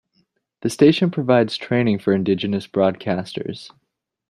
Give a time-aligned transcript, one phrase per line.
[0.61, 3.69] The station provides training for indigenous broadcasters.